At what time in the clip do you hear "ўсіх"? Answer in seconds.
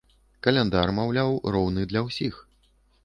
2.09-2.43